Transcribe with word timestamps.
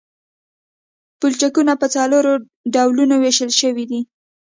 پلچکونه 1.19 1.73
په 1.81 1.87
څلورو 1.95 2.31
ډولونو 2.75 3.15
ویشل 3.23 3.51
شوي 3.59 3.85
دي 3.91 4.01